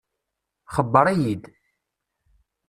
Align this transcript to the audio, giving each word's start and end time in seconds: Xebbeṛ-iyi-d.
Xebbeṛ-iyi-d. 0.75 1.43